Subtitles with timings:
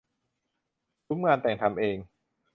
[1.05, 1.97] ซุ้มงานแต่งทำเอง